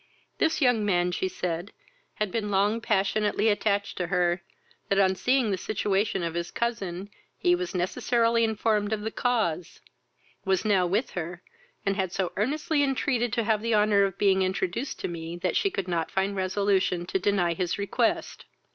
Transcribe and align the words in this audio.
This 0.39 0.61
young 0.63 0.83
man, 0.83 1.11
she 1.11 1.27
said, 1.27 1.73
had 2.15 2.31
been 2.31 2.49
long 2.49 2.81
passionately 2.81 3.49
attached 3.49 3.97
to 3.97 4.07
her; 4.07 4.41
that 4.89 4.97
on 4.97 5.13
seeing 5.13 5.51
the 5.51 5.59
situation 5.59 6.23
of 6.23 6.33
his 6.33 6.49
cousin, 6.49 7.11
he 7.37 7.53
was 7.53 7.75
necessarily 7.75 8.43
informed 8.43 8.93
of 8.93 9.01
the 9.01 9.11
cause, 9.11 9.79
was 10.43 10.65
now 10.65 10.87
with 10.87 11.11
her, 11.11 11.43
and 11.85 11.95
had 11.97 12.11
so 12.11 12.31
earnestly 12.35 12.81
entreated 12.81 13.31
to 13.33 13.43
have 13.43 13.61
the 13.61 13.75
honour 13.75 14.03
of 14.05 14.17
being 14.17 14.41
introduced 14.41 14.99
to 15.01 15.07
me, 15.07 15.35
that 15.37 15.55
she 15.55 15.69
could 15.69 15.87
not 15.87 16.09
find 16.09 16.35
resolution 16.35 17.05
to 17.05 17.19
deny 17.19 17.53
his 17.53 17.77
request. 17.77 18.45